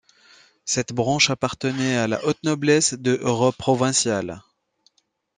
[0.65, 4.41] Cette branche appartenait à la haute noblesse de robe provinciale.